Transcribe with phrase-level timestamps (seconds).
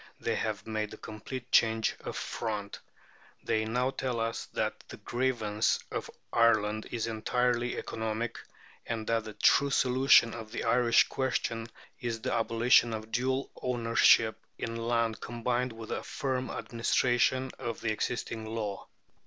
[0.19, 2.79] They have made a complete change of front.
[3.43, 8.39] They now tell us that the grievance of Ireland is entirely economic,
[8.87, 11.67] and that the true solution of the Irish question
[11.99, 17.91] is the abolition of dual ownership in land combined with a firm administration of the
[17.91, 18.87] existing law.